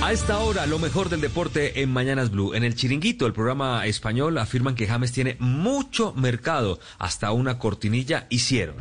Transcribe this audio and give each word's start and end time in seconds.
A 0.00 0.12
esta 0.12 0.38
hora, 0.38 0.66
lo 0.66 0.78
mejor 0.78 1.08
del 1.08 1.20
deporte 1.20 1.82
en 1.82 1.92
Mañanas 1.92 2.30
Blue. 2.30 2.54
En 2.54 2.62
el 2.62 2.76
Chiringuito, 2.76 3.26
el 3.26 3.32
programa 3.32 3.84
español, 3.84 4.38
afirman 4.38 4.74
que 4.74 4.86
James 4.86 5.12
tiene 5.12 5.36
mucho 5.40 6.14
mercado. 6.14 6.78
Hasta 6.98 7.32
una 7.32 7.58
cortinilla 7.58 8.26
hicieron. 8.30 8.76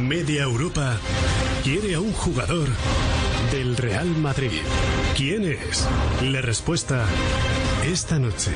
Media 0.00 0.42
Europa 0.42 0.98
quiere 1.62 1.94
a 1.94 2.00
un 2.00 2.12
jugador 2.12 2.68
del 3.52 3.76
Real 3.76 4.08
Madrid. 4.08 4.50
¿Quién 5.16 5.44
es? 5.44 5.88
La 6.22 6.42
respuesta 6.42 7.04
esta 7.86 8.18
noche. 8.18 8.50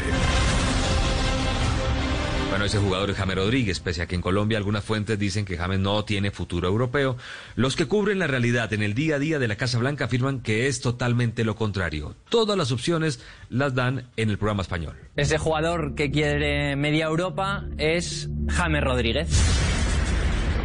Bueno, 2.50 2.64
ese 2.64 2.78
jugador 2.78 3.10
es 3.10 3.16
James 3.16 3.36
Rodríguez, 3.36 3.78
pese 3.78 4.00
a 4.00 4.06
que 4.06 4.14
en 4.14 4.22
Colombia 4.22 4.56
algunas 4.56 4.82
fuentes 4.82 5.18
dicen 5.18 5.44
que 5.44 5.58
James 5.58 5.78
no 5.80 6.04
tiene 6.04 6.30
futuro 6.30 6.66
europeo. 6.66 7.18
Los 7.56 7.76
que 7.76 7.84
cubren 7.84 8.18
la 8.18 8.26
realidad 8.26 8.72
en 8.72 8.82
el 8.82 8.94
día 8.94 9.16
a 9.16 9.18
día 9.18 9.38
de 9.38 9.48
la 9.48 9.56
Casa 9.56 9.78
Blanca 9.78 10.06
afirman 10.06 10.40
que 10.40 10.66
es 10.66 10.80
totalmente 10.80 11.44
lo 11.44 11.54
contrario. 11.56 12.16
Todas 12.30 12.56
las 12.56 12.72
opciones 12.72 13.22
las 13.50 13.74
dan 13.74 14.08
en 14.16 14.30
el 14.30 14.38
programa 14.38 14.62
español. 14.62 14.96
Ese 15.14 15.36
jugador 15.36 15.94
que 15.94 16.10
quiere 16.10 16.74
media 16.74 17.04
Europa 17.04 17.66
es 17.76 18.30
James 18.48 18.82
Rodríguez. 18.82 19.28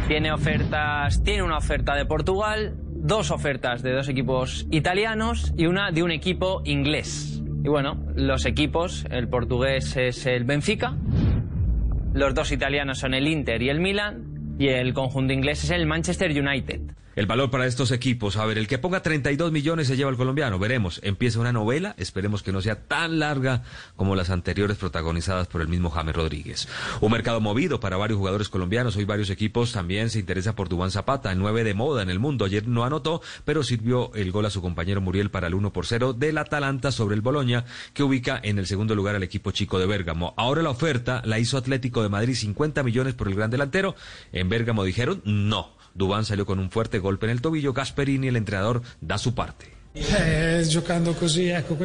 Tiene 0.08 0.32
ofertas, 0.32 1.22
tiene 1.22 1.42
una 1.42 1.58
oferta 1.58 1.94
de 1.94 2.06
Portugal, 2.06 2.76
dos 2.94 3.30
ofertas 3.30 3.82
de 3.82 3.92
dos 3.92 4.08
equipos 4.08 4.66
italianos 4.70 5.52
y 5.56 5.66
una 5.66 5.90
de 5.90 6.02
un 6.02 6.10
equipo 6.10 6.62
inglés. 6.64 7.42
Y 7.64 7.68
bueno, 7.68 8.02
los 8.14 8.44
equipos, 8.44 9.06
el 9.10 9.28
portugués 9.28 9.96
es 9.96 10.26
el 10.26 10.44
Benfica, 10.44 10.98
los 12.14 12.32
dos 12.32 12.52
italianos 12.52 12.98
son 12.98 13.12
el 13.12 13.26
Inter 13.26 13.60
y 13.60 13.68
el 13.68 13.80
Milan, 13.80 14.56
y 14.58 14.68
el 14.68 14.94
conjunto 14.94 15.32
inglés 15.32 15.64
es 15.64 15.70
el 15.70 15.84
Manchester 15.84 16.30
United. 16.30 16.80
El 17.16 17.26
valor 17.26 17.50
para 17.50 17.66
estos 17.66 17.92
equipos, 17.92 18.36
a 18.36 18.44
ver, 18.44 18.58
el 18.58 18.66
que 18.66 18.78
ponga 18.78 19.02
32 19.02 19.52
millones 19.52 19.86
se 19.86 19.96
lleva 19.96 20.10
al 20.10 20.16
colombiano, 20.16 20.58
veremos. 20.58 21.00
Empieza 21.04 21.38
una 21.38 21.52
novela, 21.52 21.94
esperemos 21.96 22.42
que 22.42 22.50
no 22.50 22.60
sea 22.60 22.86
tan 22.88 23.20
larga 23.20 23.62
como 23.94 24.16
las 24.16 24.30
anteriores 24.30 24.76
protagonizadas 24.78 25.46
por 25.46 25.60
el 25.60 25.68
mismo 25.68 25.90
James 25.90 26.16
Rodríguez. 26.16 26.68
Un 27.00 27.12
mercado 27.12 27.40
movido 27.40 27.78
para 27.78 27.96
varios 27.96 28.18
jugadores 28.18 28.48
colombianos, 28.48 28.96
hoy 28.96 29.04
varios 29.04 29.30
equipos 29.30 29.72
también 29.72 30.10
se 30.10 30.18
interesa 30.18 30.56
por 30.56 30.68
Dubán 30.68 30.90
Zapata, 30.90 31.30
el 31.30 31.38
9 31.38 31.62
de 31.62 31.74
moda 31.74 32.02
en 32.02 32.10
el 32.10 32.18
mundo. 32.18 32.46
Ayer 32.46 32.66
no 32.66 32.84
anotó, 32.84 33.22
pero 33.44 33.62
sirvió 33.62 34.12
el 34.14 34.32
gol 34.32 34.46
a 34.46 34.50
su 34.50 34.60
compañero 34.60 35.00
Muriel 35.00 35.30
para 35.30 35.46
el 35.46 35.54
1 35.54 35.72
por 35.72 35.86
0 35.86 36.14
del 36.14 36.38
Atalanta 36.38 36.90
sobre 36.90 37.14
el 37.14 37.20
Boloña, 37.20 37.64
que 37.92 38.02
ubica 38.02 38.40
en 38.42 38.58
el 38.58 38.66
segundo 38.66 38.94
lugar 38.96 39.14
al 39.14 39.22
equipo 39.22 39.52
chico 39.52 39.78
de 39.78 39.86
Bérgamo. 39.86 40.34
Ahora 40.36 40.62
la 40.62 40.70
oferta 40.70 41.22
la 41.24 41.38
hizo 41.38 41.58
Atlético 41.58 42.02
de 42.02 42.08
Madrid, 42.08 42.34
50 42.34 42.82
millones 42.82 43.14
por 43.14 43.28
el 43.28 43.36
gran 43.36 43.50
delantero. 43.50 43.94
En 44.32 44.48
Bérgamo 44.48 44.82
dijeron 44.82 45.22
no. 45.24 45.73
Dubán 45.94 46.24
salió 46.24 46.44
con 46.44 46.58
un 46.58 46.70
fuerte 46.70 46.98
golpe 46.98 47.26
en 47.26 47.30
el 47.30 47.40
tobillo. 47.40 47.72
Gasperini, 47.72 48.28
el 48.28 48.36
entrenador, 48.36 48.82
da 49.00 49.18
su 49.18 49.34
parte. 49.34 49.72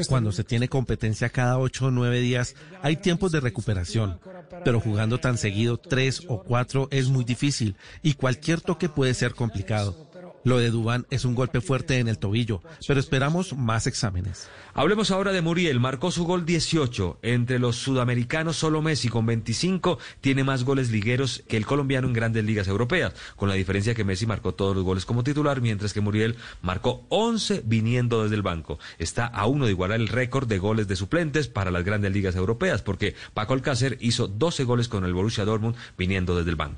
Cuando 0.07 0.31
se 0.31 0.43
tiene 0.43 0.67
competencia 0.67 1.29
cada 1.29 1.59
ocho 1.59 1.85
o 1.85 1.91
nueve 1.91 2.19
días, 2.19 2.55
hay 2.81 2.95
tiempos 2.95 3.31
de 3.31 3.39
recuperación, 3.39 4.19
pero 4.65 4.79
jugando 4.79 5.19
tan 5.19 5.37
seguido 5.37 5.77
tres 5.77 6.23
o 6.27 6.41
cuatro 6.41 6.87
es 6.89 7.07
muy 7.09 7.23
difícil 7.23 7.75
y 8.01 8.15
cualquier 8.15 8.61
toque 8.61 8.89
puede 8.89 9.13
ser 9.13 9.35
complicado. 9.35 10.08
Lo 10.43 10.57
de 10.57 10.71
Dubán 10.71 11.05
es 11.09 11.25
un 11.25 11.35
golpe 11.35 11.59
fuerte 11.59 11.99
en 11.99 12.07
el 12.07 12.17
tobillo, 12.17 12.61
pero 12.87 12.99
esperamos 12.99 13.57
más 13.57 13.87
exámenes. 13.87 14.49
Hablemos 14.73 15.11
ahora 15.11 15.33
de 15.33 15.41
Muriel. 15.41 15.79
Marcó 15.79 16.11
su 16.11 16.23
gol 16.23 16.45
18. 16.45 17.19
Entre 17.21 17.59
los 17.59 17.75
sudamericanos, 17.75 18.55
solo 18.55 18.81
Messi 18.81 19.09
con 19.09 19.25
25 19.25 19.99
tiene 20.21 20.45
más 20.45 20.63
goles 20.63 20.91
ligueros 20.91 21.43
que 21.47 21.57
el 21.57 21.65
colombiano 21.65 22.07
en 22.07 22.13
grandes 22.13 22.45
ligas 22.45 22.67
europeas, 22.67 23.13
con 23.35 23.49
la 23.49 23.55
diferencia 23.55 23.93
que 23.93 24.05
Messi 24.05 24.25
marcó 24.25 24.53
todos 24.53 24.75
los 24.75 24.85
goles 24.85 25.05
como 25.05 25.23
titular, 25.23 25.59
mientras 25.59 25.93
que 25.93 26.01
Muriel 26.01 26.37
marcó 26.61 27.05
11 27.09 27.63
viniendo 27.65 28.23
desde 28.23 28.35
el 28.35 28.41
banco. 28.41 28.79
Está 28.97 29.25
a 29.25 29.45
uno 29.45 29.65
de 29.65 29.71
igualar 29.71 29.99
el 29.99 30.07
récord 30.07 30.47
de 30.47 30.59
goles 30.59 30.87
de 30.87 30.95
suplentes 30.95 31.49
para 31.49 31.71
las 31.71 31.83
grandes 31.83 32.13
ligas 32.13 32.35
europeas, 32.35 32.81
porque 32.81 33.15
Paco 33.33 33.53
Alcácer 33.53 33.97
hizo 33.99 34.27
12 34.27 34.63
goles 34.63 34.87
con 34.87 35.03
el 35.03 35.13
Borussia 35.13 35.43
Dortmund 35.43 35.75
viniendo 35.97 36.37
desde 36.37 36.51
el 36.51 36.55
banco. 36.55 36.77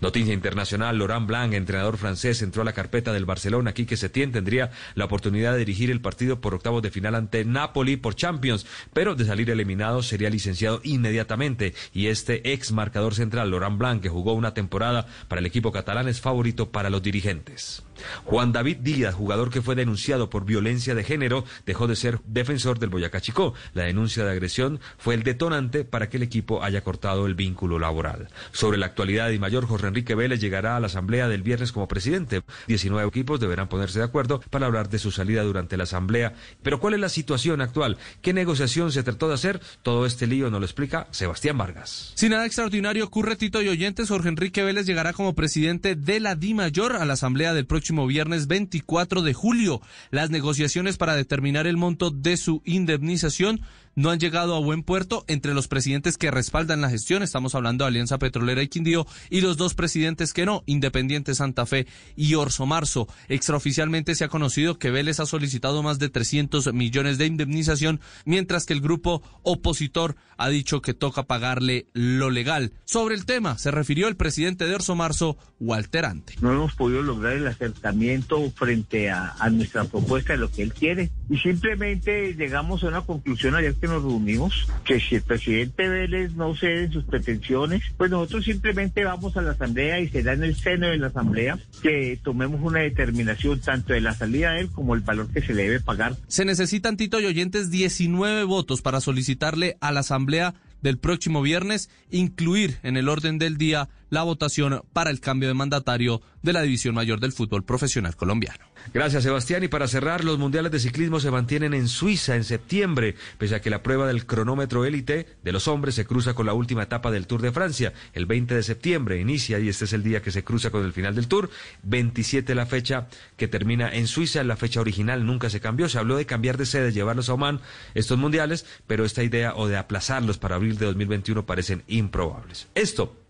Noticia 0.00 0.32
internacional, 0.32 0.96
Laurent 0.98 1.26
Blanc, 1.26 1.52
entrenador 1.52 1.98
francés, 1.98 2.40
entró 2.40 2.62
a 2.62 2.64
la 2.64 2.72
carpeta 2.72 3.12
del 3.12 3.26
Barcelona. 3.26 3.74
Quique 3.74 3.98
Setién 3.98 4.32
tendría 4.32 4.70
la 4.94 5.04
oportunidad 5.04 5.52
de 5.52 5.58
dirigir 5.58 5.90
el 5.90 6.00
partido 6.00 6.40
por 6.40 6.54
octavos 6.54 6.80
de 6.80 6.90
final 6.90 7.14
ante 7.14 7.44
Napoli 7.44 7.98
por 7.98 8.14
Champions, 8.14 8.64
pero 8.94 9.14
de 9.14 9.26
salir 9.26 9.50
eliminado 9.50 10.02
sería 10.02 10.30
licenciado 10.30 10.80
inmediatamente. 10.84 11.74
Y 11.92 12.06
este 12.06 12.52
ex 12.54 12.72
marcador 12.72 13.14
central, 13.14 13.50
Laurent 13.50 13.76
Blanc, 13.76 14.02
que 14.02 14.08
jugó 14.08 14.32
una 14.32 14.54
temporada 14.54 15.06
para 15.28 15.40
el 15.40 15.46
equipo 15.46 15.70
catalán, 15.70 16.08
es 16.08 16.22
favorito 16.22 16.70
para 16.70 16.88
los 16.88 17.02
dirigentes. 17.02 17.82
Juan 18.24 18.52
David 18.52 18.78
Díaz, 18.78 19.14
jugador 19.14 19.50
que 19.50 19.60
fue 19.60 19.74
denunciado 19.74 20.30
por 20.30 20.46
violencia 20.46 20.94
de 20.94 21.04
género, 21.04 21.44
dejó 21.66 21.86
de 21.86 21.96
ser 21.96 22.20
defensor 22.24 22.78
del 22.78 22.88
Boyacá 22.88 23.20
Chicó. 23.20 23.52
La 23.74 23.84
denuncia 23.84 24.24
de 24.24 24.30
agresión 24.30 24.80
fue 24.96 25.14
el 25.14 25.22
detonante 25.22 25.84
para 25.84 26.08
que 26.08 26.16
el 26.16 26.22
equipo 26.22 26.62
haya 26.62 26.82
cortado 26.82 27.26
el 27.26 27.34
vínculo 27.34 27.78
laboral. 27.78 28.28
Sobre 28.52 28.78
la 28.78 28.86
actualidad 28.86 29.28
y 29.28 29.38
mayor, 29.38 29.66
Jorge 29.66 29.89
Enrique 29.90 30.14
Vélez 30.14 30.40
llegará 30.40 30.76
a 30.76 30.80
la 30.80 30.86
asamblea 30.86 31.28
del 31.28 31.42
viernes 31.42 31.72
como 31.72 31.86
presidente. 31.86 32.42
19 32.66 33.06
equipos 33.06 33.38
deberán 33.38 33.68
ponerse 33.68 33.98
de 33.98 34.06
acuerdo 34.06 34.40
para 34.50 34.66
hablar 34.66 34.88
de 34.88 34.98
su 34.98 35.10
salida 35.10 35.42
durante 35.42 35.76
la 35.76 35.84
asamblea. 35.84 36.34
Pero 36.62 36.80
¿cuál 36.80 36.94
es 36.94 37.00
la 37.00 37.08
situación 37.08 37.60
actual? 37.60 37.98
¿Qué 38.22 38.32
negociación 38.32 38.92
se 38.92 39.02
trató 39.02 39.28
de 39.28 39.34
hacer? 39.34 39.60
Todo 39.82 40.06
este 40.06 40.26
lío 40.26 40.50
nos 40.50 40.60
lo 40.60 40.66
explica 40.66 41.06
Sebastián 41.10 41.58
Vargas. 41.58 42.12
Sin 42.14 42.30
nada 42.30 42.46
extraordinario 42.46 43.04
ocurre, 43.04 43.36
Tito 43.36 43.62
y 43.62 43.68
oyentes, 43.68 44.08
Jorge 44.08 44.28
Enrique 44.28 44.62
Vélez 44.62 44.86
llegará 44.86 45.12
como 45.12 45.34
presidente 45.34 45.96
de 45.96 46.20
la 46.20 46.34
Di 46.34 46.54
Mayor 46.54 46.96
a 46.96 47.04
la 47.04 47.14
asamblea 47.14 47.54
del 47.54 47.66
próximo 47.66 48.06
viernes 48.06 48.46
24 48.46 49.22
de 49.22 49.34
julio. 49.34 49.80
Las 50.10 50.30
negociaciones 50.30 50.96
para 50.96 51.14
determinar 51.14 51.66
el 51.66 51.76
monto 51.76 52.10
de 52.10 52.36
su 52.36 52.62
indemnización 52.64 53.60
no 54.00 54.10
han 54.10 54.18
llegado 54.18 54.56
a 54.56 54.60
buen 54.60 54.82
puerto 54.82 55.24
entre 55.28 55.52
los 55.52 55.68
presidentes 55.68 56.16
que 56.16 56.30
respaldan 56.30 56.80
la 56.80 56.88
gestión, 56.88 57.22
estamos 57.22 57.54
hablando 57.54 57.84
de 57.84 57.88
Alianza 57.88 58.18
Petrolera 58.18 58.62
y 58.62 58.68
Quindío, 58.68 59.06
y 59.28 59.42
los 59.42 59.58
dos 59.58 59.74
presidentes 59.74 60.32
que 60.32 60.46
no, 60.46 60.62
Independiente 60.64 61.34
Santa 61.34 61.66
Fe 61.66 61.86
y 62.16 62.34
Orso 62.34 62.64
Marzo. 62.64 63.08
Extraoficialmente 63.28 64.14
se 64.14 64.24
ha 64.24 64.28
conocido 64.28 64.78
que 64.78 64.90
Vélez 64.90 65.20
ha 65.20 65.26
solicitado 65.26 65.82
más 65.82 65.98
de 65.98 66.08
300 66.08 66.72
millones 66.72 67.18
de 67.18 67.26
indemnización, 67.26 68.00
mientras 68.24 68.64
que 68.64 68.72
el 68.72 68.80
grupo 68.80 69.22
opositor 69.42 70.16
ha 70.38 70.48
dicho 70.48 70.80
que 70.80 70.94
toca 70.94 71.24
pagarle 71.24 71.86
lo 71.92 72.30
legal. 72.30 72.72
Sobre 72.86 73.14
el 73.14 73.26
tema 73.26 73.58
se 73.58 73.70
refirió 73.70 74.08
el 74.08 74.16
presidente 74.16 74.64
de 74.64 74.74
Orso 74.74 74.94
Marzo, 74.94 75.36
Walter 75.60 76.06
Ante. 76.06 76.36
No 76.40 76.52
hemos 76.52 76.74
podido 76.74 77.02
lograr 77.02 77.34
el 77.34 77.46
acercamiento 77.46 78.50
frente 78.52 79.10
a, 79.10 79.34
a 79.38 79.50
nuestra 79.50 79.84
propuesta 79.84 80.32
de 80.32 80.38
lo 80.38 80.50
que 80.50 80.62
él 80.62 80.72
quiere 80.72 81.10
y 81.30 81.38
simplemente 81.38 82.34
llegamos 82.34 82.82
a 82.82 82.88
una 82.88 83.02
conclusión 83.02 83.54
ayer 83.54 83.74
que 83.76 83.86
nos 83.86 84.02
reunimos, 84.02 84.66
que 84.84 84.98
si 84.98 85.14
el 85.14 85.22
presidente 85.22 85.88
Vélez 85.88 86.32
no 86.32 86.56
cede 86.56 86.84
en 86.84 86.92
sus 86.92 87.04
pretensiones, 87.04 87.82
pues 87.96 88.10
nosotros 88.10 88.44
simplemente 88.44 89.04
vamos 89.04 89.36
a 89.36 89.42
la 89.42 89.52
asamblea 89.52 90.00
y 90.00 90.08
será 90.08 90.32
en 90.32 90.42
el 90.42 90.56
seno 90.56 90.88
de 90.88 90.98
la 90.98 91.06
asamblea 91.06 91.56
que 91.82 92.18
tomemos 92.22 92.60
una 92.60 92.80
determinación 92.80 93.60
tanto 93.60 93.92
de 93.92 94.00
la 94.00 94.12
salida 94.12 94.52
de 94.52 94.62
él 94.62 94.70
como 94.70 94.96
el 94.96 95.02
valor 95.02 95.28
que 95.32 95.40
se 95.40 95.54
le 95.54 95.62
debe 95.62 95.80
pagar. 95.80 96.16
Se 96.26 96.44
necesitan, 96.44 96.96
Tito 96.96 97.20
y 97.20 97.26
oyentes, 97.26 97.70
19 97.70 98.42
votos 98.42 98.82
para 98.82 99.00
solicitarle 99.00 99.76
a 99.80 99.92
la 99.92 100.00
asamblea 100.00 100.54
del 100.82 100.98
próximo 100.98 101.42
viernes 101.42 101.90
incluir 102.10 102.78
en 102.82 102.96
el 102.96 103.08
orden 103.08 103.38
del 103.38 103.56
día 103.56 103.88
la 104.10 104.24
votación 104.24 104.82
para 104.92 105.10
el 105.10 105.20
cambio 105.20 105.48
de 105.48 105.54
mandatario 105.54 106.20
de 106.42 106.52
la 106.52 106.62
División 106.62 106.94
Mayor 106.94 107.20
del 107.20 107.32
Fútbol 107.32 107.64
Profesional 107.64 108.16
Colombiano. 108.16 108.66
Gracias, 108.92 109.22
Sebastián. 109.22 109.62
Y 109.62 109.68
para 109.68 109.88
cerrar, 109.88 110.24
los 110.24 110.38
mundiales 110.38 110.72
de 110.72 110.80
ciclismo 110.80 111.20
se 111.20 111.30
mantienen 111.30 111.74
en 111.74 111.86
Suiza 111.86 112.34
en 112.36 112.44
septiembre, 112.44 113.14
pese 113.38 113.54
a 113.54 113.60
que 113.60 113.70
la 113.70 113.82
prueba 113.82 114.06
del 114.06 114.26
cronómetro 114.26 114.84
élite 114.84 115.26
de 115.42 115.52
los 115.52 115.68
hombres 115.68 115.94
se 115.94 116.06
cruza 116.06 116.34
con 116.34 116.46
la 116.46 116.54
última 116.54 116.82
etapa 116.82 117.10
del 117.10 117.26
Tour 117.26 117.42
de 117.42 117.52
Francia. 117.52 117.92
El 118.12 118.26
20 118.26 118.54
de 118.54 118.62
septiembre 118.62 119.20
inicia 119.20 119.58
y 119.58 119.68
este 119.68 119.84
es 119.84 119.92
el 119.92 120.02
día 120.02 120.22
que 120.22 120.30
se 120.30 120.44
cruza 120.44 120.70
con 120.70 120.84
el 120.84 120.92
final 120.92 121.14
del 121.14 121.28
Tour. 121.28 121.50
27 121.84 122.54
la 122.54 122.66
fecha 122.66 123.08
que 123.36 123.48
termina 123.48 123.92
en 123.92 124.06
Suiza. 124.06 124.42
La 124.42 124.56
fecha 124.56 124.80
original 124.80 125.26
nunca 125.26 125.50
se 125.50 125.60
cambió. 125.60 125.88
Se 125.88 125.98
habló 125.98 126.16
de 126.16 126.26
cambiar 126.26 126.56
de 126.56 126.66
sede, 126.66 126.92
llevarlos 126.92 127.28
a 127.28 127.34
Oman 127.34 127.60
estos 127.94 128.18
mundiales, 128.18 128.66
pero 128.86 129.04
esta 129.04 129.22
idea 129.22 129.54
o 129.54 129.68
de 129.68 129.76
aplazarlos 129.76 130.38
para 130.38 130.56
abril 130.56 130.78
de 130.78 130.86
2021 130.86 131.46
parecen 131.46 131.84
improbables. 131.86 132.68
Esto 132.74 133.19